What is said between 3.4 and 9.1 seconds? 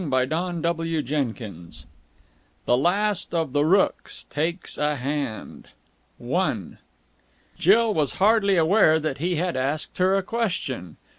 THE ROOKES TAKES A HAND I Jill was hardly aware